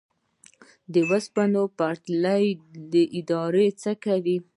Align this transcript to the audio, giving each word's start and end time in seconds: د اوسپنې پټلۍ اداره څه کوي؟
د 0.93 0.95
اوسپنې 1.09 1.63
پټلۍ 1.77 2.45
اداره 3.19 3.65
څه 3.81 3.91
کوي؟ 4.05 4.37